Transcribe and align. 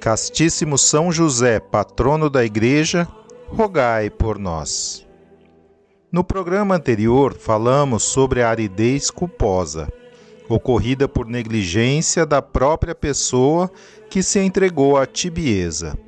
Castíssimo 0.00 0.78
São 0.78 1.10
José, 1.10 1.58
patrono 1.58 2.30
da 2.30 2.44
Igreja, 2.44 3.08
rogai 3.48 4.08
por 4.10 4.38
nós. 4.38 5.06
No 6.12 6.22
programa 6.22 6.76
anterior, 6.76 7.34
falamos 7.34 8.04
sobre 8.04 8.42
a 8.42 8.48
aridez 8.48 9.10
culposa, 9.10 9.88
ocorrida 10.48 11.08
por 11.08 11.26
negligência 11.26 12.24
da 12.24 12.40
própria 12.40 12.94
pessoa 12.94 13.70
que 14.08 14.22
se 14.22 14.38
entregou 14.38 14.96
à 14.96 15.06
tibieza. 15.06 15.98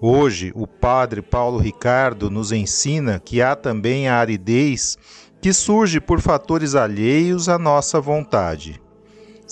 Hoje, 0.00 0.52
o 0.54 0.66
padre 0.66 1.22
Paulo 1.22 1.58
Ricardo 1.58 2.28
nos 2.28 2.52
ensina 2.52 3.18
que 3.18 3.40
há 3.40 3.56
também 3.56 4.06
a 4.06 4.16
aridez 4.16 4.98
que 5.40 5.52
surge 5.52 6.00
por 6.00 6.20
fatores 6.20 6.74
alheios 6.74 7.48
à 7.48 7.58
nossa 7.58 8.00
vontade 8.00 8.83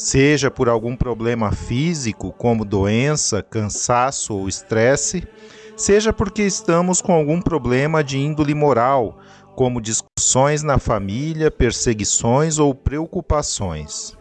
seja 0.03 0.51
por 0.51 0.69
algum 0.69 0.97
problema 0.97 1.53
físico, 1.53 2.33
como 2.33 2.65
doença, 2.65 3.41
cansaço 3.41 4.35
ou 4.35 4.49
estresse, 4.49 5.23
seja 5.77 6.13
porque 6.13 6.43
estamos 6.43 7.01
com 7.01 7.13
algum 7.13 7.41
problema 7.41 8.03
de 8.03 8.19
índole 8.19 8.53
moral, 8.53 9.21
como 9.55 9.81
discussões 9.81 10.65
na 10.65 10.77
família, 10.79 11.53
perseguições 11.53 12.59
ou 12.59 12.75
preocupações. 12.75 14.19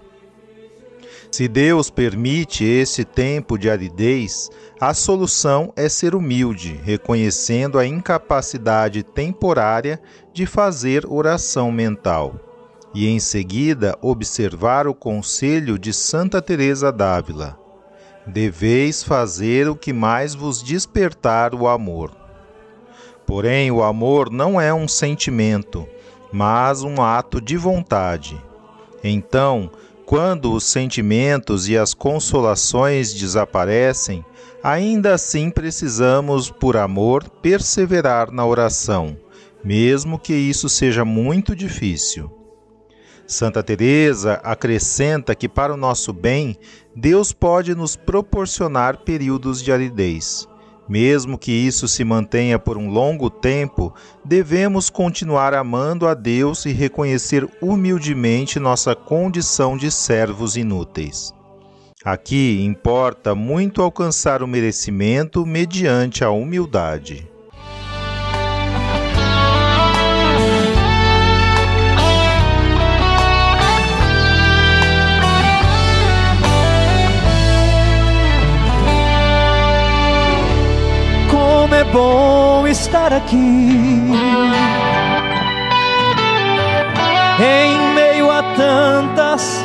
Se 1.32 1.48
Deus 1.48 1.90
permite 1.90 2.64
esse 2.64 3.04
tempo 3.04 3.58
de 3.58 3.68
aridez, 3.68 4.52
a 4.80 4.94
solução 4.94 5.74
é 5.76 5.90
ser 5.90 6.14
humilde, 6.14 6.80
reconhecendo 6.84 7.80
a 7.80 7.88
incapacidade 7.88 9.02
temporária 9.02 10.00
de 10.32 10.46
fazer 10.46 11.06
oração 11.08 11.72
mental 11.72 12.51
e 12.94 13.08
em 13.08 13.20
seguida 13.20 13.98
observar 14.02 14.88
o 14.88 14.94
conselho 14.94 15.80
de 15.80 15.94
Santa 15.94 16.42
Teresa 16.42 16.92
d'Ávila. 16.92 17.58
Deveis 18.28 19.02
fazer 19.02 19.68
o 19.68 19.76
que 19.76 19.94
mais 19.94 20.36
vos 20.36 20.62
despertar 20.62 21.56
o 21.56 21.68
amor. 21.68 22.12
Porém, 23.26 23.72
o 23.72 23.82
amor 23.82 24.30
não 24.30 24.60
é 24.60 24.74
um 24.74 24.88
sentimento, 24.88 25.88
mas 26.32 26.84
um 26.84 27.02
ato 27.02 27.40
de 27.42 27.58
vontade. 27.58 28.40
Então, 29.04 29.72
quando 30.06 30.54
os 30.54 30.66
sentimentos 30.66 31.70
e 31.70 31.78
as 31.78 31.94
consolações 31.94 33.14
desaparecem, 33.14 34.24
ainda 34.62 35.14
assim 35.14 35.50
precisamos, 35.50 36.52
por 36.52 36.76
amor, 36.76 37.28
perseverar 37.42 38.32
na 38.32 38.46
oração, 38.46 39.18
mesmo 39.64 40.20
que 40.20 40.34
isso 40.34 40.68
seja 40.68 41.06
muito 41.06 41.56
difícil. 41.56 42.41
Santa 43.32 43.64
Teresa 43.64 44.42
acrescenta 44.44 45.34
que 45.34 45.48
para 45.48 45.74
o 45.74 45.78
nosso 45.78 46.12
bem, 46.12 46.58
Deus 46.94 47.32
pode 47.32 47.74
nos 47.74 47.96
proporcionar 47.96 48.98
períodos 48.98 49.64
de 49.64 49.72
aridez. 49.72 50.46
Mesmo 50.90 51.38
que 51.38 51.54
isso 51.54 51.88
se 51.88 52.04
mantenha 52.04 52.60
por 52.60 52.78
um 52.78 52.90
longo 52.90 53.30
tempo, 53.30 53.94
devemos 54.26 54.90
continuar 54.90 55.54
amando 55.54 56.06
a 56.06 56.14
Deus 56.14 56.66
e 56.66 56.74
reconhecer 56.74 57.48
humildemente 57.62 58.60
nossa 58.60 58.94
condição 58.94 59.78
de 59.78 59.90
servos 59.90 60.58
inúteis. 60.58 61.34
Aqui 62.04 62.62
importa 62.62 63.34
muito 63.34 63.82
alcançar 63.82 64.44
o 64.44 64.48
merecimento 64.48 65.46
mediante 65.46 66.22
a 66.22 66.32
humildade. 66.32 67.31
É 81.82 81.84
bom 81.86 82.68
estar 82.68 83.12
aqui. 83.12 83.38
Em 87.40 87.94
meio 87.96 88.30
a 88.30 88.44
tantas 88.56 89.60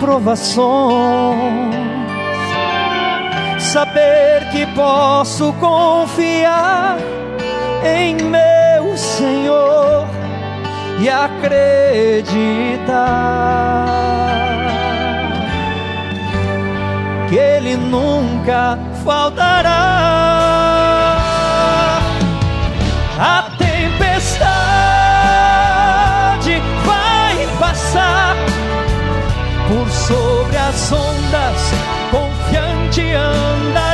provações, 0.00 1.38
saber 3.58 4.48
que 4.50 4.66
posso 4.74 5.52
confiar 5.54 6.96
em 7.84 8.16
meu 8.16 8.96
Senhor 8.96 10.08
e 10.98 11.08
acreditar 11.08 12.24
que 17.28 17.36
Ele 17.36 17.76
nunca 17.76 18.76
faltará. 19.04 20.39
A 23.22 23.50
tempestade 23.58 24.48
vai 26.86 27.46
passar 27.58 28.34
por 29.68 29.90
sobre 29.90 30.56
as 30.56 30.90
ondas, 30.90 31.74
confiante 32.10 33.12
andarei. 33.12 33.89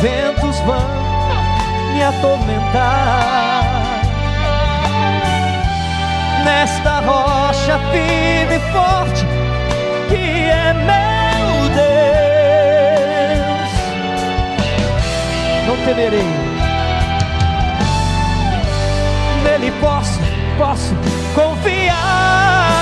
Ventos 0.00 0.58
vão 0.60 0.88
me 1.92 2.02
atormentar. 2.02 3.64
Nesta 6.44 7.00
rocha 7.00 7.78
firme 7.90 8.56
e 8.56 8.60
forte 8.72 9.26
que 10.08 10.48
é 10.48 10.72
meu 10.72 11.68
Deus. 11.74 12.06
temerei. 15.86 16.26
Nele 19.44 19.70
posso, 19.80 20.18
posso 20.58 20.94
confiar. 21.34 22.75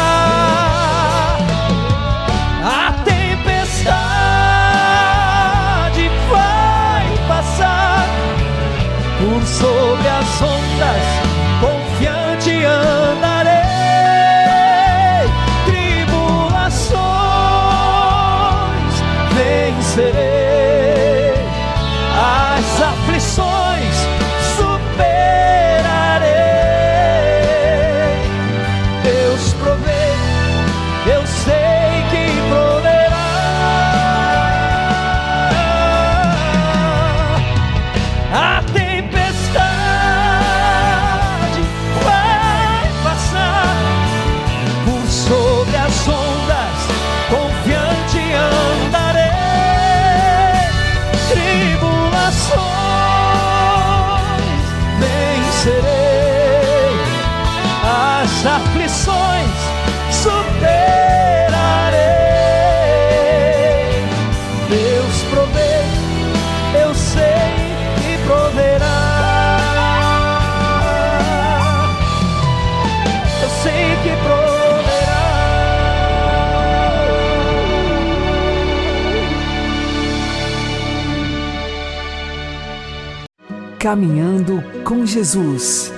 Caminhando 83.85 84.63
com 84.83 85.05
Jesus 85.05 85.93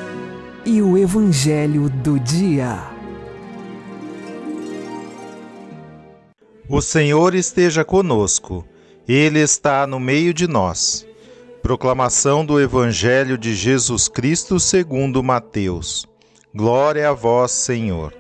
e 0.65 0.83
o 0.83 0.99
Evangelho 0.99 1.89
do 1.89 2.19
Dia. 2.19 2.83
O 6.69 6.83
Senhor 6.83 7.33
esteja 7.33 7.85
conosco, 7.85 8.67
Ele 9.07 9.39
está 9.39 9.87
no 9.87 10.01
meio 10.01 10.35
de 10.35 10.49
nós. 10.49 11.07
Proclamação 11.63 12.45
do 12.45 12.61
Evangelho 12.61 13.39
de 13.39 13.55
Jesus 13.55 14.09
Cristo 14.09 14.59
segundo 14.59 15.23
Mateus. 15.23 16.09
Glória 16.53 17.11
a 17.11 17.13
vós, 17.13 17.53
Senhor. 17.53 18.13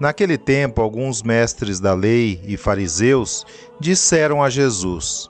Naquele 0.00 0.38
tempo, 0.38 0.80
alguns 0.80 1.22
mestres 1.22 1.78
da 1.78 1.92
lei 1.92 2.40
e 2.46 2.56
fariseus 2.56 3.44
disseram 3.78 4.42
a 4.42 4.48
Jesus: 4.48 5.28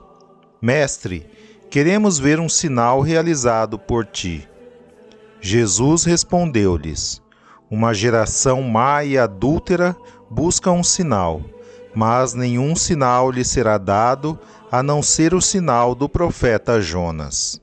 Mestre, 0.61 1.29
Queremos 1.69 2.17
ver 2.17 2.39
um 2.39 2.47
sinal 2.47 3.01
realizado 3.01 3.77
por 3.77 4.05
ti. 4.05 4.47
Jesus 5.41 6.05
respondeu-lhes: 6.05 7.21
Uma 7.69 7.93
geração 7.93 8.61
má 8.61 9.03
e 9.03 9.17
adúltera 9.17 9.95
busca 10.29 10.71
um 10.71 10.81
sinal, 10.81 11.41
mas 11.93 12.33
nenhum 12.33 12.73
sinal 12.73 13.29
lhe 13.29 13.43
será 13.43 13.77
dado 13.77 14.39
a 14.71 14.81
não 14.81 15.03
ser 15.03 15.33
o 15.33 15.41
sinal 15.41 15.93
do 15.93 16.07
profeta 16.07 16.79
Jonas. 16.79 17.61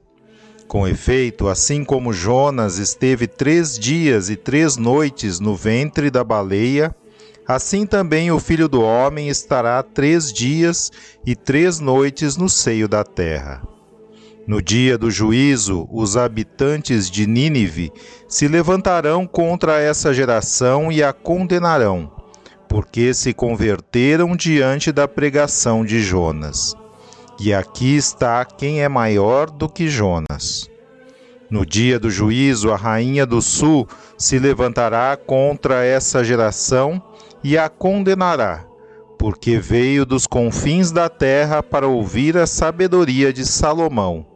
Com 0.68 0.86
efeito, 0.86 1.48
assim 1.48 1.82
como 1.82 2.12
Jonas 2.12 2.76
esteve 2.76 3.26
três 3.26 3.78
dias 3.78 4.28
e 4.28 4.36
três 4.36 4.76
noites 4.76 5.40
no 5.40 5.56
ventre 5.56 6.10
da 6.10 6.22
baleia, 6.22 6.94
assim 7.48 7.86
também 7.86 8.30
o 8.30 8.38
filho 8.38 8.68
do 8.68 8.82
homem 8.82 9.28
estará 9.28 9.82
três 9.82 10.30
dias 10.30 10.90
e 11.24 11.34
três 11.34 11.80
noites 11.80 12.36
no 12.36 12.50
seio 12.50 12.86
da 12.86 13.02
terra. 13.02 13.73
No 14.46 14.60
dia 14.60 14.98
do 14.98 15.10
juízo, 15.10 15.88
os 15.90 16.18
habitantes 16.18 17.10
de 17.10 17.26
Nínive 17.26 17.90
se 18.28 18.46
levantarão 18.46 19.26
contra 19.26 19.80
essa 19.80 20.12
geração 20.12 20.92
e 20.92 21.02
a 21.02 21.14
condenarão, 21.14 22.12
porque 22.68 23.14
se 23.14 23.32
converteram 23.32 24.36
diante 24.36 24.92
da 24.92 25.08
pregação 25.08 25.82
de 25.82 26.02
Jonas. 26.02 26.74
E 27.40 27.54
aqui 27.54 27.96
está 27.96 28.44
quem 28.44 28.82
é 28.82 28.88
maior 28.88 29.48
do 29.48 29.66
que 29.66 29.88
Jonas. 29.88 30.68
No 31.48 31.64
dia 31.64 31.98
do 31.98 32.10
juízo, 32.10 32.70
a 32.70 32.76
rainha 32.76 33.24
do 33.24 33.40
sul 33.40 33.88
se 34.18 34.38
levantará 34.38 35.16
contra 35.16 35.86
essa 35.86 36.22
geração 36.22 37.02
e 37.42 37.56
a 37.56 37.70
condenará, 37.70 38.62
porque 39.18 39.56
veio 39.56 40.04
dos 40.04 40.26
confins 40.26 40.92
da 40.92 41.08
terra 41.08 41.62
para 41.62 41.88
ouvir 41.88 42.36
a 42.36 42.46
sabedoria 42.46 43.32
de 43.32 43.46
Salomão 43.46 44.33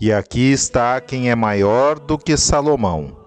e 0.00 0.12
aqui 0.12 0.52
está 0.52 1.00
quem 1.00 1.30
é 1.30 1.34
maior 1.34 1.98
do 1.98 2.18
que 2.18 2.36
Salomão. 2.36 3.22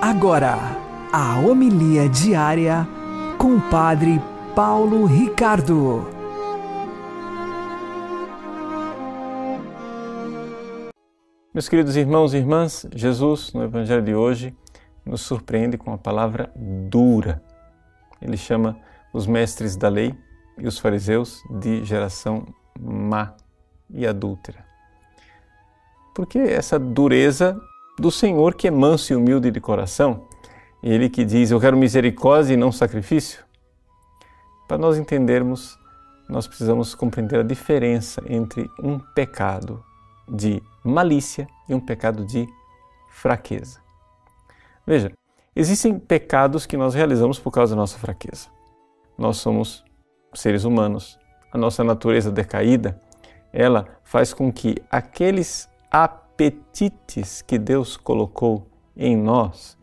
Agora, 0.00 0.58
a 1.12 1.38
homilia 1.38 2.08
diária 2.08 2.88
com 3.36 3.56
o 3.56 3.60
Padre 3.60 4.20
Paulo 4.54 5.06
Ricardo. 5.06 6.13
Meus 11.54 11.68
queridos 11.68 11.94
irmãos 11.94 12.34
e 12.34 12.38
irmãs, 12.38 12.84
Jesus, 12.96 13.52
no 13.52 13.62
Evangelho 13.62 14.02
de 14.02 14.12
hoje, 14.12 14.52
nos 15.06 15.20
surpreende 15.20 15.78
com 15.78 15.92
a 15.92 15.96
palavra 15.96 16.50
dura. 16.56 17.40
Ele 18.20 18.36
chama 18.36 18.76
os 19.12 19.24
mestres 19.24 19.76
da 19.76 19.88
lei 19.88 20.12
e 20.58 20.66
os 20.66 20.80
fariseus 20.80 21.44
de 21.60 21.84
geração 21.84 22.44
má 22.76 23.36
e 23.88 24.04
adúltera. 24.04 24.64
Por 26.12 26.26
que 26.26 26.40
essa 26.40 26.76
dureza 26.76 27.56
do 28.00 28.10
Senhor 28.10 28.56
que 28.56 28.66
é 28.66 28.70
manso 28.72 29.12
e 29.12 29.16
humilde 29.16 29.52
de 29.52 29.60
coração? 29.60 30.26
Ele 30.82 31.08
que 31.08 31.24
diz: 31.24 31.52
Eu 31.52 31.60
quero 31.60 31.76
misericórdia 31.76 32.54
e 32.54 32.56
não 32.56 32.72
sacrifício? 32.72 33.44
Para 34.66 34.76
nós 34.76 34.98
entendermos, 34.98 35.78
nós 36.28 36.48
precisamos 36.48 36.96
compreender 36.96 37.38
a 37.38 37.44
diferença 37.44 38.20
entre 38.26 38.68
um 38.82 38.98
pecado 38.98 39.84
de 40.28 40.62
malícia 40.82 41.48
e 41.68 41.74
um 41.74 41.80
pecado 41.80 42.24
de 42.24 42.46
fraqueza. 43.10 43.80
Veja, 44.86 45.12
existem 45.54 45.98
pecados 45.98 46.66
que 46.66 46.76
nós 46.76 46.94
realizamos 46.94 47.38
por 47.38 47.50
causa 47.50 47.74
da 47.74 47.80
nossa 47.80 47.98
fraqueza. 47.98 48.48
Nós 49.16 49.38
somos 49.38 49.84
seres 50.34 50.64
humanos. 50.64 51.18
A 51.52 51.58
nossa 51.58 51.84
natureza 51.84 52.30
decaída, 52.30 53.00
ela 53.52 53.86
faz 54.02 54.34
com 54.34 54.52
que 54.52 54.76
aqueles 54.90 55.68
apetites 55.90 57.40
que 57.42 57.58
Deus 57.58 57.96
colocou 57.96 58.66
em 58.96 59.16
nós, 59.16 59.78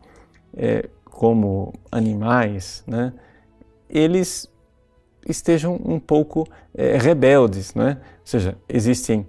é, 0.54 0.88
como 1.04 1.72
animais, 1.90 2.84
né, 2.86 3.12
eles 3.88 4.52
estejam 5.26 5.80
um 5.84 5.98
pouco 5.98 6.46
é, 6.74 6.96
rebeldes, 6.96 7.74
né? 7.74 7.98
Ou 8.02 8.26
seja, 8.26 8.58
existem 8.68 9.26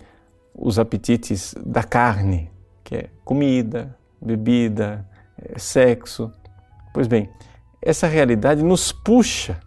os 0.53 0.77
apetites 0.77 1.55
da 1.65 1.83
carne, 1.83 2.51
que 2.83 2.95
é 2.95 3.10
comida, 3.24 3.98
bebida, 4.22 5.07
é, 5.38 5.57
sexo. 5.57 6.31
Pois 6.93 7.07
bem, 7.07 7.29
essa 7.81 8.07
realidade 8.07 8.63
nos 8.63 8.91
puxa 8.91 9.60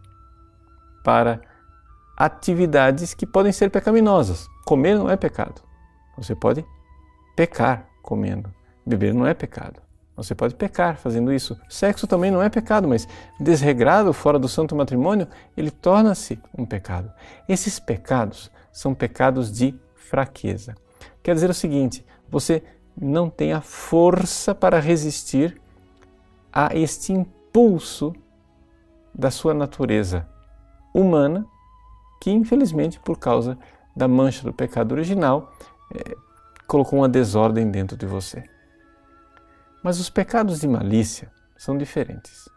para 1.05 1.41
atividades 2.17 3.15
que 3.15 3.27
podem 3.27 3.53
ser 3.53 3.71
pecaminosas. 3.71 4.49
Comer 4.65 4.97
não 4.97 5.11
é 5.11 5.17
pecado. 5.17 5.63
Você 6.17 6.35
pode 6.35 6.65
pecar 7.37 7.89
comendo. 8.03 8.53
Beber 8.85 9.13
não 9.13 9.27
é 9.27 9.35
pecado. 9.35 9.83
Você 10.17 10.35
pode 10.35 10.55
pecar 10.55 10.97
fazendo 10.97 11.31
isso. 11.31 11.61
Sexo 11.69 12.07
também 12.07 12.31
não 12.31 12.43
é 12.43 12.49
pecado, 12.49 12.89
mas 12.89 13.07
desregrado 13.39 14.13
fora 14.15 14.39
do 14.39 14.49
santo 14.49 14.75
matrimônio, 14.75 15.29
ele 15.55 15.71
torna-se 15.71 16.41
um 16.57 16.65
pecado. 16.65 17.13
Esses 17.47 17.79
pecados 17.79 18.51
são 18.73 18.95
pecados 18.95 19.53
de 19.53 19.79
fraqueza. 20.07 20.75
Quer 21.23 21.35
dizer 21.35 21.51
o 21.51 21.55
seguinte: 21.55 22.05
você 22.29 22.63
não 22.97 23.29
tem 23.29 23.53
a 23.53 23.61
força 23.61 24.55
para 24.55 24.81
resistir 24.81 25.61
a 26.53 26.75
este 26.75 27.13
impulso 27.13 28.15
da 29.15 29.31
sua 29.31 29.53
natureza 29.53 30.27
humana, 30.95 31.47
que 32.21 32.31
infelizmente, 32.31 32.99
por 33.01 33.19
causa 33.19 33.59
da 33.95 34.07
mancha 34.07 34.43
do 34.43 34.53
pecado 34.53 34.93
original, 34.93 35.53
é, 35.95 36.17
colocou 36.67 37.01
uma 37.01 37.09
desordem 37.09 37.71
dentro 37.71 37.97
de 37.97 38.07
você. 38.07 38.45
Mas 39.83 40.01
os 40.01 40.11
pecados 40.11 40.61
de 40.61 40.69
malícia 40.69 41.31
são 41.57 41.77
diferentes. 41.77 42.49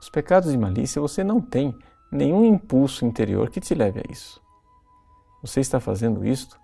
Os 0.00 0.08
pecados 0.08 0.50
de 0.50 0.58
malícia 0.58 1.00
você 1.00 1.22
não 1.22 1.40
tem 1.40 1.76
nenhum 2.10 2.44
impulso 2.44 3.04
interior 3.04 3.50
que 3.50 3.60
te 3.60 3.74
leve 3.74 4.00
a 4.00 4.12
isso. 4.12 4.40
Você 5.42 5.60
está 5.60 5.80
fazendo 5.80 6.26
isto 6.26 6.59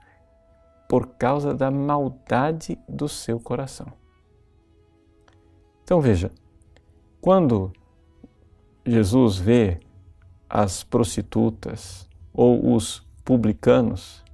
por 0.89 1.07
causa 1.19 1.55
da 1.55 1.71
maldade 1.71 2.79
do 2.89 3.09
seu 3.09 3.41
coração. 3.41 3.87
Então 5.83 6.01
veja, 6.01 6.31
quando 7.21 7.73
Jesus 8.85 9.37
vê 9.37 9.81
as 10.49 10.85
prostitutas 10.85 12.09
ou 12.33 12.75
os 12.75 13.07
publicanos, 13.25 14.25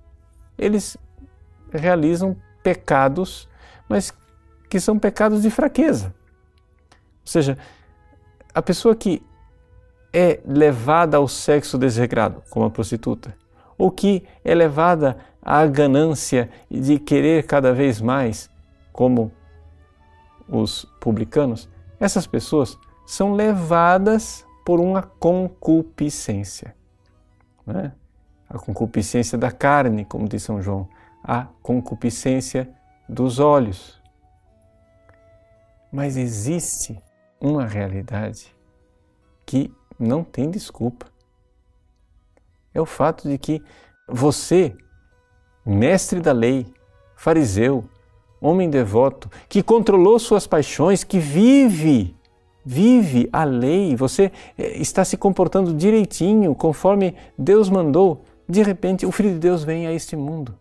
eles 0.59 0.97
realizam 1.73 2.37
pecados, 2.63 3.49
mas 3.89 4.13
que 4.69 4.79
são 4.79 4.99
pecados 4.99 5.43
de 5.43 5.51
fraqueza. 5.51 6.15
Ou 6.91 7.27
seja, 7.27 7.57
a 8.55 8.61
pessoa 8.61 8.95
que 8.95 9.23
é 10.13 10.41
levada 10.45 11.17
ao 11.17 11.27
sexo 11.27 11.79
desregrado, 11.79 12.43
como 12.51 12.67
a 12.67 12.71
prostituta, 12.71 13.35
ou 13.79 13.91
que 13.91 14.27
é 14.45 14.55
levada 14.55 15.17
à 15.43 15.67
ganância 15.67 16.49
de 16.71 16.99
querer 16.99 17.45
cada 17.47 17.75
vez 17.75 18.01
mais, 18.01 18.49
como 18.93 19.33
os 20.49 20.85
publicanos, 21.01 21.69
essas 21.99 22.27
pessoas 22.27 22.79
são 23.07 23.35
levadas 23.35 24.47
por 24.65 24.79
uma 24.79 25.03
concupiscência. 25.03 26.75
Né? 27.67 27.93
A 28.49 28.59
concupiscência 28.59 29.37
da 29.37 29.51
carne, 29.51 30.05
como 30.05 30.29
diz 30.29 30.43
São 30.43 30.63
João, 30.63 30.89
a 31.25 31.47
concupiscência 31.63 32.69
dos 33.09 33.39
olhos. 33.39 34.01
Mas 35.91 36.17
existe 36.17 37.03
uma 37.41 37.67
realidade 37.67 38.55
que 39.45 39.75
não 39.99 40.23
tem 40.25 40.51
desculpa. 40.51 41.07
É 42.73 42.81
o 42.81 42.87
fato 42.87 43.29
de 43.29 43.37
que 43.37 43.63
você, 44.09 44.77
mestre 45.65 46.21
da 46.21 46.33
lei, 46.33 46.67
fariseu, 47.17 47.85
homem 48.41 48.69
devoto, 48.69 49.31
que 49.49 49.63
controlou 49.63 50.19
suas 50.19 50.47
paixões, 50.47 51.05
que 51.05 51.19
vive, 51.19 52.17
vive 52.65 53.29
a 53.33 53.45
lei, 53.45 53.95
você 53.95 54.33
eh, 54.59 54.81
está 54.81 55.05
se 55.05 55.17
comportando 55.17 55.73
direitinho, 55.73 56.55
conforme 56.55 57.15
Deus 57.39 57.71
mandou, 57.71 58.25
de 58.49 58.63
repente 58.63 59.07
o 59.07 59.13
Filho 59.13 59.31
de 59.31 59.39
Deus 59.39 59.63
vem 59.63 59.87
a 59.87 59.93
este 59.93 60.17
mundo. 60.17 60.59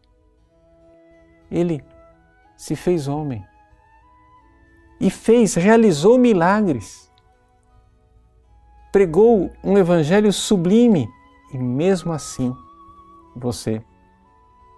Ele 1.49 1.83
se 2.55 2.75
fez 2.75 3.07
homem 3.07 3.43
e 4.99 5.09
fez, 5.09 5.55
realizou 5.55 6.17
milagres. 6.17 7.11
Pregou 8.91 9.49
um 9.63 9.77
evangelho 9.77 10.31
sublime 10.31 11.09
e 11.51 11.57
mesmo 11.57 12.13
assim 12.13 12.55
você 13.35 13.81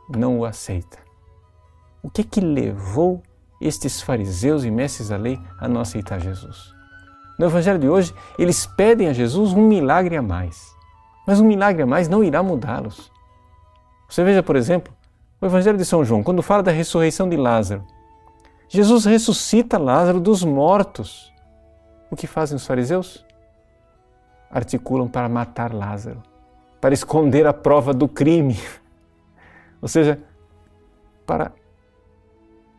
não 0.09 0.39
o 0.39 0.45
aceita. 0.45 0.97
O 2.01 2.09
que 2.09 2.21
é 2.21 2.23
que 2.23 2.41
levou 2.41 3.21
estes 3.61 4.01
fariseus 4.01 4.63
e 4.63 4.71
mestres 4.71 5.09
da 5.09 5.17
lei 5.17 5.39
a 5.59 5.67
não 5.67 5.81
aceitar 5.81 6.19
Jesus? 6.19 6.73
No 7.39 7.45
evangelho 7.45 7.79
de 7.79 7.89
hoje, 7.89 8.13
eles 8.37 8.65
pedem 8.65 9.07
a 9.07 9.13
Jesus 9.13 9.53
um 9.53 9.67
milagre 9.67 10.15
a 10.15 10.21
mais. 10.21 10.73
Mas 11.25 11.39
um 11.39 11.45
milagre 11.45 11.83
a 11.83 11.85
mais 11.85 12.07
não 12.07 12.23
irá 12.23 12.43
mudá-los. 12.43 13.11
Você 14.07 14.23
veja, 14.23 14.43
por 14.43 14.55
exemplo, 14.55 14.93
o 15.41 15.45
evangelho 15.45 15.77
de 15.77 15.85
São 15.85 16.03
João, 16.05 16.21
quando 16.21 16.41
fala 16.41 16.61
da 16.61 16.71
ressurreição 16.71 17.27
de 17.27 17.35
Lázaro. 17.35 17.83
Jesus 18.67 19.05
ressuscita 19.05 19.77
Lázaro 19.77 20.19
dos 20.19 20.43
mortos. 20.43 21.33
O 22.11 22.15
que 22.15 22.27
fazem 22.27 22.55
os 22.55 22.65
fariseus? 22.65 23.25
Articulam 24.51 25.07
para 25.07 25.27
matar 25.27 25.73
Lázaro, 25.73 26.21
para 26.79 26.93
esconder 26.93 27.47
a 27.47 27.53
prova 27.53 27.93
do 27.93 28.07
crime. 28.07 28.59
Ou 29.83 29.87
seja, 29.89 30.17
para 31.25 31.51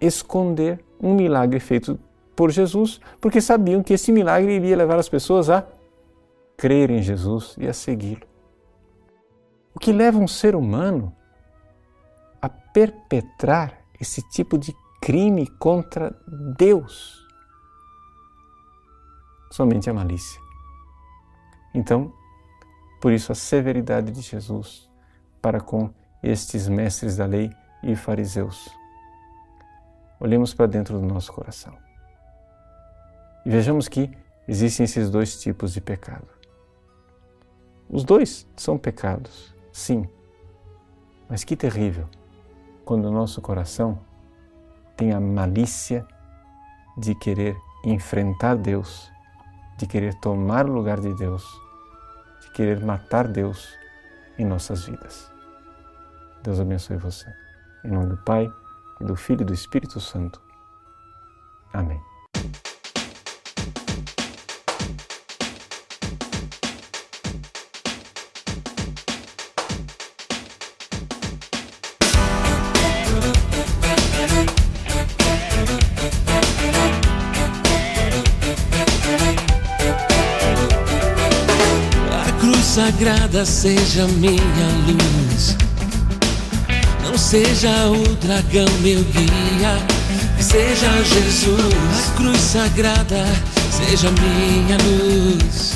esconder 0.00 0.82
um 0.98 1.14
milagre 1.14 1.60
feito 1.60 2.00
por 2.34 2.50
Jesus, 2.50 2.98
porque 3.20 3.42
sabiam 3.42 3.82
que 3.82 3.92
esse 3.92 4.10
milagre 4.10 4.56
iria 4.56 4.74
levar 4.74 4.98
as 4.98 5.06
pessoas 5.06 5.50
a 5.50 5.66
crer 6.56 6.88
em 6.90 7.02
Jesus 7.02 7.56
e 7.58 7.68
a 7.68 7.74
segui-lo. 7.74 8.26
O 9.74 9.78
que 9.78 9.92
leva 9.92 10.18
um 10.18 10.26
ser 10.26 10.56
humano 10.56 11.14
a 12.40 12.48
perpetrar 12.48 13.82
esse 14.00 14.22
tipo 14.30 14.56
de 14.56 14.74
crime 14.98 15.46
contra 15.58 16.10
Deus. 16.56 17.28
Somente 19.50 19.90
a 19.90 19.92
malícia. 19.92 20.40
Então, 21.74 22.14
por 22.98 23.12
isso 23.12 23.30
a 23.30 23.34
severidade 23.34 24.10
de 24.10 24.22
Jesus 24.22 24.90
para 25.42 25.60
com 25.60 25.92
estes 26.24 26.66
mestres 26.66 27.18
da 27.18 27.26
lei 27.26 27.54
e 27.82 27.94
fariseus. 27.94 28.66
Olhemos 30.18 30.54
para 30.54 30.66
dentro 30.66 30.98
do 30.98 31.06
nosso 31.06 31.30
coração 31.32 31.76
e 33.44 33.50
vejamos 33.50 33.88
que 33.88 34.10
existem 34.48 34.84
esses 34.84 35.10
dois 35.10 35.38
tipos 35.38 35.74
de 35.74 35.82
pecado. 35.82 36.26
Os 37.90 38.04
dois 38.04 38.46
são 38.56 38.78
pecados, 38.78 39.54
sim, 39.70 40.08
mas 41.28 41.44
que 41.44 41.54
terrível 41.54 42.08
quando 42.86 43.04
o 43.04 43.12
nosso 43.12 43.42
coração 43.42 43.98
tem 44.96 45.12
a 45.12 45.20
malícia 45.20 46.06
de 46.96 47.14
querer 47.14 47.54
enfrentar 47.84 48.56
Deus, 48.56 49.12
de 49.76 49.86
querer 49.86 50.14
tomar 50.20 50.64
o 50.64 50.72
lugar 50.72 51.00
de 51.00 51.12
Deus, 51.14 51.44
de 52.40 52.50
querer 52.52 52.82
matar 52.82 53.28
Deus 53.28 53.68
em 54.38 54.44
nossas 54.46 54.86
vidas. 54.86 55.33
Deus 56.44 56.60
abençoe 56.60 56.98
você. 56.98 57.26
Em 57.82 57.90
nome 57.90 58.10
do 58.10 58.18
Pai, 58.18 58.52
do 59.00 59.16
Filho 59.16 59.40
e 59.40 59.44
do 59.46 59.54
Espírito 59.54 59.98
Santo. 59.98 60.40
Amém. 61.72 61.98
sagrada 82.62 83.44
seja 83.46 84.04
minha 84.08 84.40
luz. 84.84 85.63
Seja 87.34 87.90
o 87.90 88.14
dragão 88.24 88.72
meu 88.80 89.02
guia, 89.06 89.76
seja 90.38 90.88
Jesus. 91.02 91.58
A 91.58 92.16
cruz 92.16 92.38
sagrada 92.38 93.26
seja 93.72 94.08
minha 94.12 94.76
luz. 94.84 95.72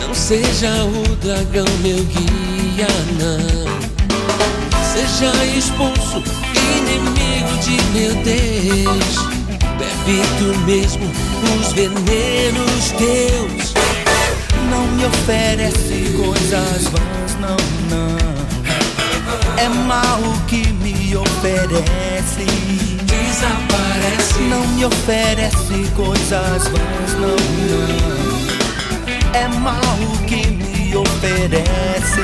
Não 0.00 0.14
seja 0.14 0.72
o 0.84 1.16
dragão 1.16 1.66
meu 1.82 1.98
guia, 2.04 2.86
não. 3.18 3.66
Seja 4.92 5.44
expulso, 5.44 6.22
inimigo 6.54 7.58
de 7.58 7.82
meu 7.92 8.14
Deus. 8.22 9.26
Bebe 9.76 10.22
tu 10.38 10.56
mesmo 10.60 11.10
os 11.58 11.72
venenos 11.72 12.92
teus 12.96 13.74
não 14.70 14.86
me 14.86 15.04
oferece 15.04 16.14
coisas 16.16 16.84
vãs, 16.84 17.40
não, 17.40 17.56
não. 17.90 18.43
É 19.56 19.68
mal 19.68 20.20
que 20.48 20.66
me 20.74 21.16
oferece. 21.16 22.44
Desaparece. 23.04 24.40
Não 24.48 24.66
me 24.68 24.84
oferece 24.84 25.90
coisas 25.94 26.68
vãs, 26.68 27.12
não, 27.14 27.36
não. 27.36 28.24
É 29.34 29.48
mal 29.58 29.80
que 30.26 30.46
me 30.46 30.96
oferece. 30.96 32.22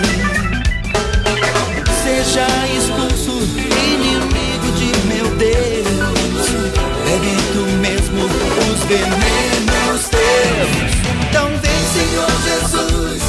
Seja 2.03 2.47
expulso, 2.77 3.43
inimigo 3.59 4.73
de 4.73 4.93
meu 5.07 5.27
Deus. 5.37 6.49
Bebe 7.05 7.37
tu 7.53 7.63
mesmo 7.81 8.25
os 8.25 8.81
venenos 8.85 10.09
teus. 10.09 10.91
Então 11.29 11.61
Senhor 11.93 12.31
Jesus, 12.45 13.23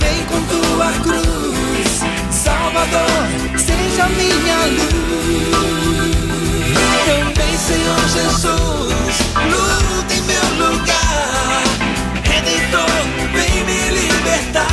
vem 0.00 0.24
com 0.26 0.40
tua 0.42 0.92
cruz, 1.02 1.56
Salvador, 2.50 3.06
seja 3.56 4.08
minha 4.08 4.58
luz. 4.66 4.90
Também, 7.06 7.54
Senhor 7.58 8.00
Jesus, 8.08 9.16
luta 9.52 10.14
em 10.14 10.22
meu 10.22 10.48
lugar. 10.66 11.62
Redentor, 12.24 12.90
vem 13.32 13.64
me 13.64 13.80
libertar. 14.00 14.66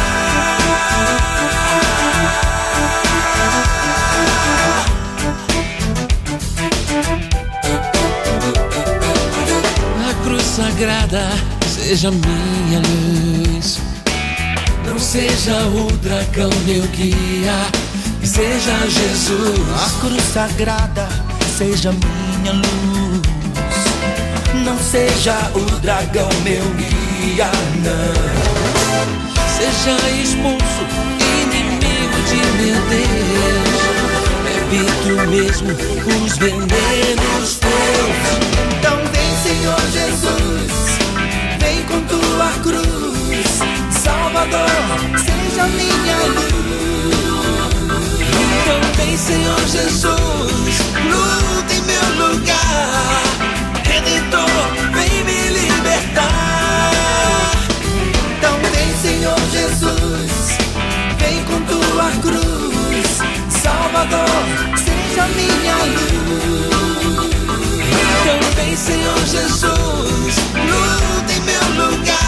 A 10.09 10.23
cruz 10.23 10.43
sagrada 10.43 11.23
seja 11.67 12.09
minha 12.09 12.79
luz. 12.79 13.86
Seja 15.07 15.65
o 15.67 15.89
dragão 15.99 16.49
meu 16.65 16.83
guia, 16.87 17.65
que 18.19 18.27
seja 18.27 18.77
Jesus. 18.89 19.57
A 19.73 19.89
cruz 20.01 20.21
sagrada 20.21 21.07
seja 21.57 21.93
minha 21.93 22.51
luz. 22.51 23.21
Não 24.65 24.77
seja 24.77 25.49
o 25.55 25.61
dragão 25.79 26.27
meu 26.43 26.61
guia, 26.75 27.49
não. 27.85 28.13
Seja 29.55 29.97
expulso, 30.21 30.83
inimigo 31.41 32.21
de 32.27 32.39
meu 32.61 32.75
Deus. 32.89 33.77
Tu 35.03 35.15
mesmo 35.29 35.71
os 36.25 36.37
venenos 36.37 37.06
Salvador, 44.07 44.69
seja 45.17 45.67
minha 45.67 46.17
luz. 46.27 46.47
Também, 48.65 49.17
Senhor 49.17 49.59
Jesus, 49.67 50.75
luta 51.11 51.73
em 51.73 51.81
meu 51.81 52.07
lugar. 52.15 53.21
Redentor, 53.83 54.49
vem 54.93 55.23
me 55.25 55.39
libertar. 55.59 56.91
Então 58.37 58.55
vem, 58.71 58.95
Senhor 59.01 59.41
Jesus, 59.51 60.31
vem 61.19 61.43
com 61.43 61.59
tua 61.63 62.09
cruz. 62.21 63.07
Salvador, 63.61 64.45
seja 64.77 65.27
minha 65.35 65.75
luz. 65.97 66.77
Também, 68.23 68.73
Senhor 68.77 69.19
Jesus, 69.25 70.35
luta 70.55 71.33
em 71.33 71.41
meu 71.41 71.65
lugar. 71.87 72.26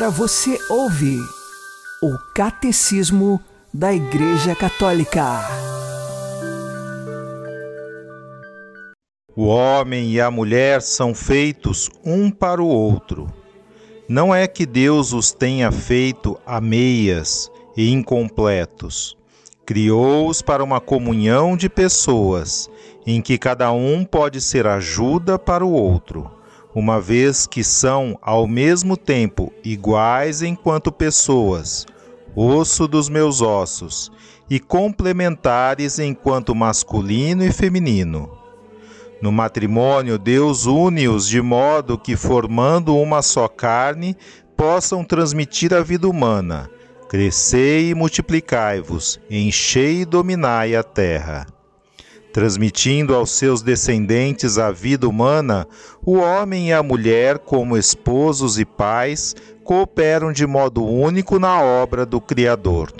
Agora 0.00 0.16
você 0.16 0.58
ouve 0.70 1.18
o 2.02 2.16
Catecismo 2.34 3.38
da 3.70 3.92
Igreja 3.92 4.54
Católica. 4.54 5.46
O 9.36 9.44
homem 9.44 10.10
e 10.12 10.18
a 10.18 10.30
mulher 10.30 10.80
são 10.80 11.14
feitos 11.14 11.90
um 12.02 12.30
para 12.30 12.62
o 12.62 12.66
outro. 12.66 13.30
Não 14.08 14.34
é 14.34 14.46
que 14.46 14.64
Deus 14.64 15.12
os 15.12 15.32
tenha 15.32 15.70
feito 15.70 16.40
a 16.46 16.62
meias 16.62 17.52
e 17.76 17.92
incompletos. 17.92 19.18
Criou-os 19.66 20.40
para 20.40 20.64
uma 20.64 20.80
comunhão 20.80 21.58
de 21.58 21.68
pessoas, 21.68 22.70
em 23.06 23.20
que 23.20 23.36
cada 23.36 23.70
um 23.70 24.02
pode 24.02 24.40
ser 24.40 24.66
ajuda 24.66 25.38
para 25.38 25.62
o 25.62 25.70
outro, 25.70 26.39
uma 26.74 27.00
vez 27.00 27.46
que 27.46 27.64
são 27.64 28.18
ao 28.22 28.46
mesmo 28.46 28.96
tempo 28.96 29.52
iguais 29.64 30.42
enquanto 30.42 30.92
pessoas, 30.92 31.86
osso 32.34 32.86
dos 32.86 33.08
meus 33.08 33.42
ossos, 33.42 34.10
e 34.48 34.58
complementares 34.58 35.98
enquanto 35.98 36.54
masculino 36.54 37.44
e 37.44 37.52
feminino. 37.52 38.30
No 39.22 39.30
matrimônio, 39.30 40.18
Deus 40.18 40.66
une-os 40.66 41.28
de 41.28 41.42
modo 41.42 41.98
que, 41.98 42.16
formando 42.16 42.96
uma 42.96 43.20
só 43.20 43.46
carne, 43.48 44.16
possam 44.56 45.04
transmitir 45.04 45.74
a 45.74 45.82
vida 45.82 46.08
humana. 46.08 46.70
Crescei 47.08 47.90
e 47.90 47.94
multiplicai-vos, 47.94 49.20
enchei 49.28 50.02
e 50.02 50.04
dominai 50.04 50.74
a 50.74 50.82
terra. 50.82 51.46
Transmitindo 52.32 53.14
aos 53.14 53.30
seus 53.32 53.60
descendentes 53.60 54.56
a 54.56 54.70
vida 54.70 55.08
humana, 55.08 55.66
o 56.04 56.18
homem 56.18 56.68
e 56.68 56.72
a 56.72 56.82
mulher, 56.82 57.38
como 57.38 57.76
esposos 57.76 58.58
e 58.58 58.64
pais, 58.64 59.34
cooperam 59.64 60.32
de 60.32 60.46
modo 60.46 60.84
único 60.84 61.38
na 61.38 61.60
obra 61.60 62.06
do 62.06 62.20
Criador. 62.20 62.92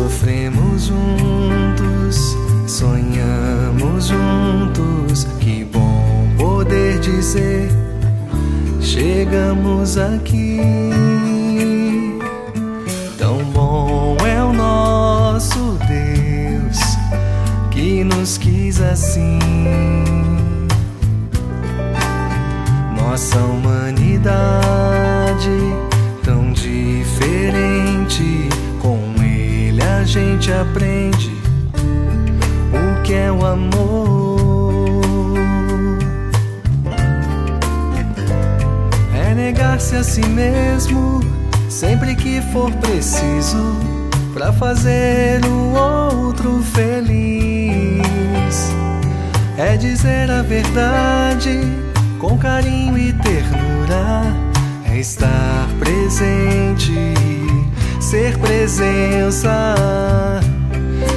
Sofremos 0.00 0.88
juntos, 0.88 2.36
sonhamos 2.66 4.08
juntos. 4.08 5.24
Que 5.38 5.64
bom 5.64 6.26
poder 6.38 6.98
dizer: 7.00 7.68
chegamos 8.80 9.98
aqui. 9.98 10.89
Fazer 44.60 45.40
o 45.46 45.72
outro 45.72 46.62
feliz. 46.62 48.04
É 49.56 49.74
dizer 49.78 50.30
a 50.30 50.42
verdade 50.42 51.60
com 52.18 52.36
carinho 52.36 52.98
e 52.98 53.10
ternura, 53.14 54.22
é 54.84 54.98
estar 54.98 55.66
presente, 55.78 56.92
ser 58.00 58.36
presença, 58.36 59.74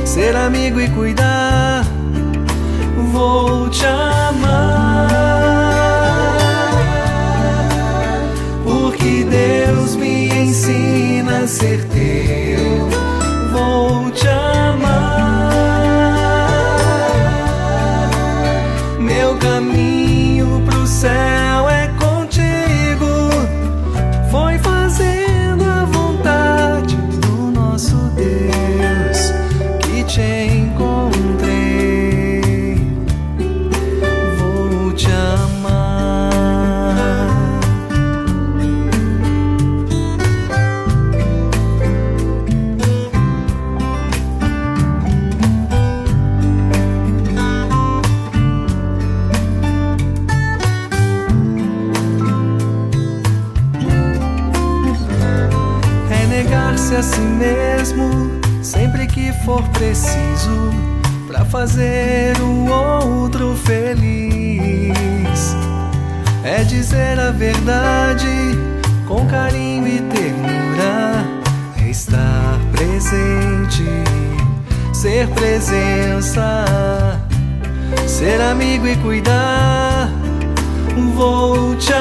ser 0.05 0.37
amigo 0.37 0.79
e 0.79 0.89
cuidar. 0.91 1.83
Vou 3.11 3.69
te 3.69 3.85
amar, 3.85 5.09
porque 8.63 9.25
Deus 9.25 9.97
me 9.97 10.29
ensina 10.29 11.39
a 11.39 11.47
ser 11.47 11.83
teu. 11.89 13.02
Vou 14.23 14.31
te 14.31 15.02
for 59.45 59.61
preciso 59.69 60.71
para 61.27 61.43
fazer 61.45 62.33
o 62.39 62.67
outro 62.69 63.55
feliz. 63.55 64.93
É 66.43 66.63
dizer 66.63 67.19
a 67.19 67.31
verdade 67.31 68.27
com 69.07 69.25
carinho 69.27 69.87
e 69.87 70.01
ternura, 70.01 71.25
é 71.81 71.89
estar 71.89 72.59
presente, 72.71 73.85
ser 74.93 75.27
presença, 75.29 76.65
ser 78.07 78.39
amigo 78.41 78.87
e 78.87 78.95
cuidar. 78.97 80.09
Vou 81.15 81.75
te 81.75 81.93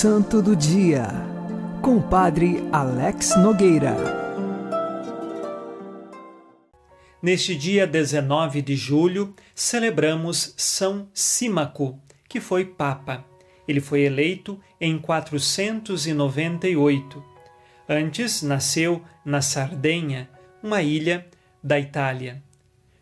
Santo 0.00 0.40
do 0.40 0.54
Dia, 0.54 1.08
com 1.82 1.96
o 1.96 2.00
Padre 2.00 2.62
Alex 2.70 3.36
Nogueira. 3.36 3.96
Neste 7.20 7.56
dia 7.56 7.84
19 7.84 8.62
de 8.62 8.76
julho, 8.76 9.34
celebramos 9.56 10.54
São 10.56 11.08
Símaco, 11.12 11.98
que 12.28 12.40
foi 12.40 12.64
Papa. 12.64 13.24
Ele 13.66 13.80
foi 13.80 14.02
eleito 14.02 14.60
em 14.80 14.96
498. 15.00 17.24
Antes 17.88 18.40
nasceu 18.40 19.02
na 19.24 19.42
Sardenha, 19.42 20.30
uma 20.62 20.80
ilha 20.80 21.26
da 21.60 21.76
Itália. 21.76 22.40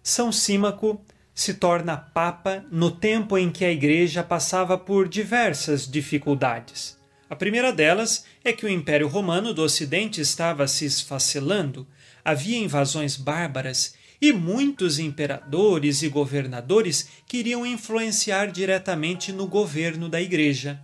São 0.03 0.33
Símaco 0.33 1.05
se 1.37 1.53
torna 1.53 1.99
Papa 1.99 2.65
no 2.71 2.91
tempo 2.91 3.37
em 3.37 3.51
que 3.51 3.63
a 3.63 3.71
Igreja 3.71 4.23
passava 4.23 4.79
por 4.79 5.07
diversas 5.07 5.87
dificuldades. 5.87 6.97
A 7.29 7.37
primeira 7.37 7.71
delas 7.71 8.25
é 8.43 8.55
que 8.55 8.65
o 8.65 8.69
Império 8.71 9.07
Romano 9.07 9.53
do 9.53 9.63
Ocidente 9.63 10.19
estava 10.19 10.67
se 10.67 10.87
esfacelando, 10.87 11.87
havia 12.25 12.57
invasões 12.57 13.19
bárbaras 13.19 13.95
e 14.19 14.33
muitos 14.33 14.99
imperadores 14.99 16.03
e 16.03 16.09
governadores 16.09 17.11
queriam 17.27 17.67
influenciar 17.67 18.51
diretamente 18.51 19.31
no 19.31 19.47
governo 19.47 20.09
da 20.09 20.23
Igreja. 20.23 20.81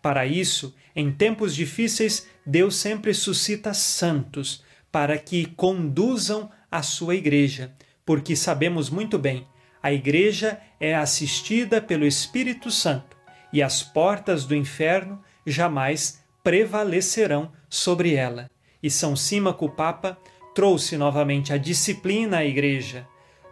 Para 0.00 0.24
isso, 0.24 0.74
em 0.96 1.12
tempos 1.12 1.54
difíceis, 1.54 2.26
Deus 2.46 2.76
sempre 2.76 3.12
suscita 3.12 3.74
santos 3.74 4.64
para 4.90 5.18
que 5.18 5.44
conduzam 5.44 6.50
a 6.70 6.82
sua 6.82 7.14
Igreja, 7.14 7.74
porque 8.06 8.34
sabemos 8.34 8.88
muito 8.88 9.18
bem, 9.18 9.46
a 9.82 9.92
Igreja 9.92 10.60
é 10.78 10.94
assistida 10.94 11.80
pelo 11.80 12.06
Espírito 12.06 12.70
Santo 12.70 13.16
e 13.52 13.62
as 13.62 13.82
portas 13.82 14.44
do 14.44 14.54
inferno 14.54 15.20
jamais 15.44 16.22
prevalecerão 16.42 17.52
sobre 17.68 18.14
ela. 18.14 18.50
E 18.82 18.88
São 18.88 19.16
Símaco 19.16 19.68
Papa 19.68 20.16
trouxe 20.54 20.96
novamente 20.96 21.52
a 21.52 21.56
disciplina 21.56 22.38
à 22.38 22.44
Igreja, 22.44 23.06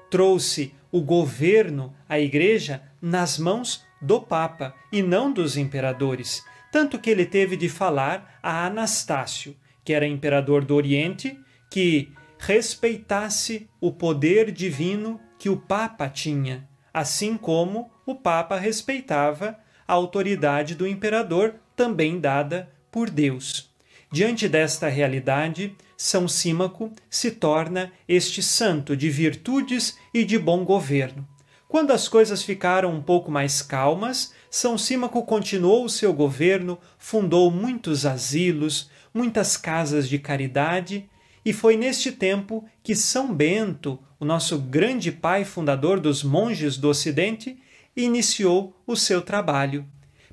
trouxe 0.08 0.72
o 0.92 1.00
governo 1.00 1.94
à 2.08 2.18
Igreja 2.18 2.82
nas 3.00 3.38
mãos 3.38 3.84
do 4.00 4.20
Papa 4.20 4.74
e 4.92 5.02
não 5.02 5.32
dos 5.32 5.56
imperadores, 5.56 6.44
tanto 6.72 6.98
que 6.98 7.10
ele 7.10 7.26
teve 7.26 7.56
de 7.56 7.68
falar 7.68 8.38
a 8.42 8.66
Anastácio, 8.66 9.56
que 9.84 9.92
era 9.92 10.06
imperador 10.06 10.64
do 10.64 10.74
Oriente, 10.74 11.38
que 11.70 12.12
respeitasse 12.38 13.68
o 13.80 13.92
poder 13.92 14.50
divino 14.50 15.20
que 15.40 15.48
o 15.48 15.56
Papa 15.56 16.06
tinha, 16.06 16.68
assim 16.92 17.34
como 17.34 17.90
o 18.04 18.14
Papa 18.14 18.58
respeitava 18.58 19.58
a 19.88 19.94
autoridade 19.94 20.74
do 20.74 20.86
imperador, 20.86 21.54
também 21.74 22.20
dada 22.20 22.70
por 22.92 23.08
Deus. 23.08 23.70
Diante 24.12 24.46
desta 24.46 24.86
realidade, 24.86 25.74
São 25.96 26.28
Símaco 26.28 26.92
se 27.08 27.30
torna 27.30 27.90
este 28.06 28.42
santo 28.42 28.94
de 28.94 29.08
virtudes 29.08 29.96
e 30.12 30.24
de 30.24 30.38
bom 30.38 30.62
governo. 30.62 31.26
Quando 31.66 31.92
as 31.92 32.06
coisas 32.06 32.42
ficaram 32.42 32.92
um 32.92 33.00
pouco 33.00 33.30
mais 33.30 33.62
calmas, 33.62 34.34
São 34.50 34.76
Símaco 34.76 35.22
continuou 35.22 35.86
o 35.86 35.90
seu 35.90 36.12
governo, 36.12 36.78
fundou 36.98 37.50
muitos 37.50 38.04
asilos, 38.04 38.90
muitas 39.14 39.56
casas 39.56 40.06
de 40.06 40.18
caridade, 40.18 41.08
e 41.42 41.50
foi 41.54 41.78
neste 41.78 42.12
tempo 42.12 42.68
que 42.82 42.94
São 42.94 43.34
Bento, 43.34 43.98
o 44.20 44.24
nosso 44.24 44.58
grande 44.58 45.10
pai 45.10 45.46
fundador 45.46 45.98
dos 45.98 46.22
monges 46.22 46.76
do 46.76 46.90
Ocidente, 46.90 47.58
iniciou 47.96 48.76
o 48.86 48.94
seu 48.94 49.22
trabalho. 49.22 49.86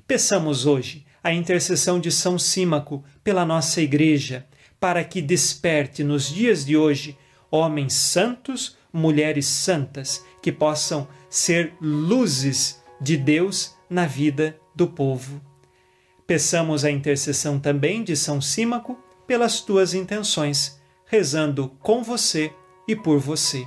Peçamos 0.06 0.66
hoje 0.66 1.06
a 1.24 1.32
intercessão 1.32 1.98
de 1.98 2.12
São 2.12 2.38
Símaco 2.38 3.02
pela 3.24 3.46
nossa 3.46 3.80
Igreja, 3.80 4.46
para 4.78 5.02
que 5.02 5.22
desperte 5.22 6.04
nos 6.04 6.28
dias 6.28 6.66
de 6.66 6.76
hoje 6.76 7.16
homens 7.50 7.94
santos, 7.94 8.76
mulheres 8.92 9.46
santas, 9.46 10.22
que 10.42 10.52
possam 10.52 11.08
ser 11.30 11.72
luzes 11.80 12.82
de 13.00 13.16
Deus 13.16 13.74
na 13.88 14.06
vida 14.06 14.56
do 14.74 14.86
povo. 14.86 15.40
Peçamos 16.26 16.84
a 16.84 16.90
intercessão 16.90 17.58
também 17.58 18.04
de 18.04 18.14
São 18.14 18.38
Símaco 18.38 18.98
pelas 19.26 19.62
tuas 19.62 19.94
intenções, 19.94 20.78
rezando 21.06 21.70
com 21.80 22.02
você 22.02 22.52
e 22.86 22.94
por 22.94 23.18
você. 23.18 23.66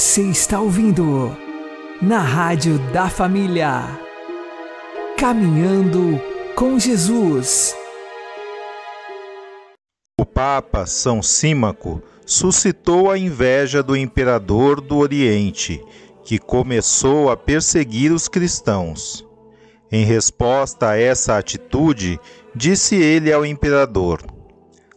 Está 0.00 0.58
ouvindo 0.58 1.36
na 2.00 2.20
Rádio 2.20 2.78
da 2.90 3.10
Família. 3.10 3.82
Caminhando 5.18 6.18
com 6.56 6.78
Jesus. 6.78 7.76
O 10.18 10.24
Papa 10.24 10.86
São 10.86 11.22
Símaco 11.22 12.02
suscitou 12.24 13.10
a 13.10 13.18
inveja 13.18 13.82
do 13.82 13.94
imperador 13.94 14.80
do 14.80 14.96
Oriente, 14.96 15.84
que 16.24 16.38
começou 16.38 17.30
a 17.30 17.36
perseguir 17.36 18.10
os 18.10 18.26
cristãos. 18.26 19.22
Em 19.92 20.06
resposta 20.06 20.88
a 20.88 20.98
essa 20.98 21.36
atitude, 21.36 22.18
disse 22.54 22.96
ele 22.96 23.30
ao 23.30 23.44
imperador: 23.44 24.22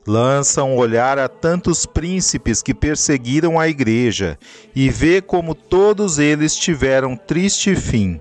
Lança 0.05 0.63
um 0.65 0.75
olhar 0.75 1.17
a 1.17 1.29
tantos 1.29 1.85
príncipes 1.85 2.61
que 2.61 2.73
perseguiram 2.73 3.57
a 3.57 3.69
igreja 3.69 4.37
e 4.75 4.89
vê 4.89 5.21
como 5.21 5.55
todos 5.55 6.19
eles 6.19 6.55
tiveram 6.57 7.15
triste 7.15 7.73
fim, 7.73 8.19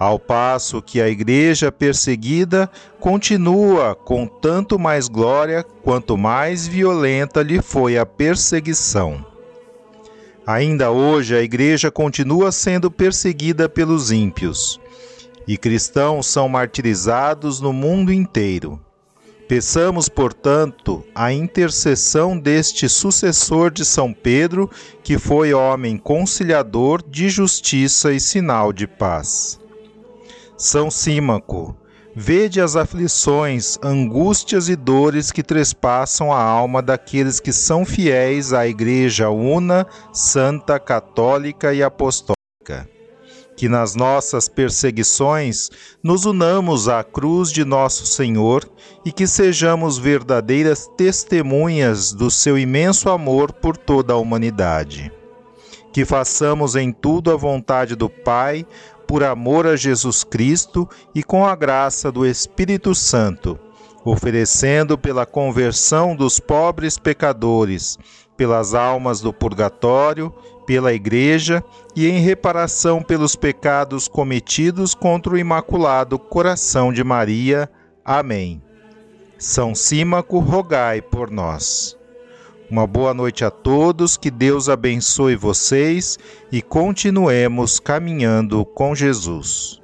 ao 0.00 0.18
passo 0.18 0.82
que 0.82 1.00
a 1.00 1.08
igreja 1.08 1.70
perseguida 1.70 2.68
continua 2.98 3.94
com 3.94 4.26
tanto 4.26 4.80
mais 4.80 5.06
glória 5.06 5.62
quanto 5.84 6.18
mais 6.18 6.66
violenta 6.66 7.40
lhe 7.40 7.62
foi 7.62 7.96
a 7.96 8.04
perseguição. 8.04 9.24
Ainda 10.44 10.90
hoje 10.90 11.36
a 11.36 11.40
igreja 11.40 11.88
continua 11.88 12.50
sendo 12.50 12.90
perseguida 12.90 13.68
pelos 13.68 14.10
ímpios, 14.10 14.80
e 15.46 15.56
cristãos 15.56 16.26
são 16.26 16.48
martirizados 16.48 17.60
no 17.60 17.72
mundo 17.72 18.12
inteiro. 18.12 18.80
Peçamos, 19.52 20.08
portanto, 20.08 21.04
a 21.14 21.30
intercessão 21.30 22.38
deste 22.38 22.88
sucessor 22.88 23.70
de 23.70 23.84
São 23.84 24.10
Pedro, 24.10 24.70
que 25.04 25.18
foi 25.18 25.52
homem 25.52 25.98
conciliador 25.98 27.02
de 27.06 27.28
justiça 27.28 28.14
e 28.14 28.18
sinal 28.18 28.72
de 28.72 28.86
paz. 28.86 29.60
São 30.56 30.90
Símaco, 30.90 31.76
vede 32.16 32.62
as 32.62 32.76
aflições, 32.76 33.78
angústias 33.84 34.70
e 34.70 34.74
dores 34.74 35.30
que 35.30 35.42
trespassam 35.42 36.32
a 36.32 36.42
alma 36.42 36.80
daqueles 36.80 37.38
que 37.38 37.52
são 37.52 37.84
fiéis 37.84 38.54
à 38.54 38.66
Igreja 38.66 39.28
una, 39.28 39.86
santa, 40.14 40.80
católica 40.80 41.74
e 41.74 41.82
apostólica 41.82 42.88
que 43.56 43.68
nas 43.68 43.94
nossas 43.94 44.48
perseguições 44.48 45.70
nos 46.02 46.24
unamos 46.24 46.88
à 46.88 47.04
cruz 47.04 47.50
de 47.50 47.64
nosso 47.64 48.06
Senhor 48.06 48.68
e 49.04 49.12
que 49.12 49.26
sejamos 49.26 49.98
verdadeiras 49.98 50.88
testemunhas 50.96 52.12
do 52.12 52.30
seu 52.30 52.58
imenso 52.58 53.10
amor 53.10 53.52
por 53.52 53.76
toda 53.76 54.14
a 54.14 54.16
humanidade. 54.16 55.12
Que 55.92 56.04
façamos 56.04 56.74
em 56.74 56.92
tudo 56.92 57.30
a 57.30 57.36
vontade 57.36 57.94
do 57.94 58.08
Pai, 58.08 58.66
por 59.06 59.22
amor 59.22 59.66
a 59.66 59.76
Jesus 59.76 60.24
Cristo 60.24 60.88
e 61.14 61.22
com 61.22 61.44
a 61.44 61.54
graça 61.54 62.10
do 62.10 62.24
Espírito 62.24 62.94
Santo, 62.94 63.58
oferecendo 64.04 64.96
pela 64.96 65.26
conversão 65.26 66.16
dos 66.16 66.40
pobres 66.40 66.98
pecadores, 66.98 67.98
pelas 68.36 68.74
almas 68.74 69.20
do 69.20 69.32
purgatório 69.32 70.32
pela 70.66 70.92
Igreja 70.92 71.62
e 71.94 72.08
em 72.08 72.20
reparação 72.20 73.02
pelos 73.02 73.36
pecados 73.36 74.08
cometidos 74.08 74.94
contra 74.94 75.34
o 75.34 75.38
Imaculado 75.38 76.18
Coração 76.18 76.92
de 76.92 77.02
Maria. 77.02 77.68
Amém. 78.04 78.62
São 79.38 79.74
Símaco, 79.74 80.38
rogai 80.38 81.02
por 81.02 81.30
nós. 81.30 81.98
Uma 82.70 82.86
boa 82.86 83.12
noite 83.12 83.44
a 83.44 83.50
todos, 83.50 84.16
que 84.16 84.30
Deus 84.30 84.68
abençoe 84.68 85.36
vocês 85.36 86.18
e 86.50 86.62
continuemos 86.62 87.78
caminhando 87.78 88.64
com 88.64 88.94
Jesus. 88.94 89.81